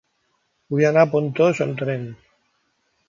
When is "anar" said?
0.89-1.03